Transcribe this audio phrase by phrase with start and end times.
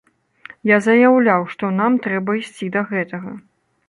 [0.69, 3.35] Я заяўляў, што нам трэба ісці да гэтага.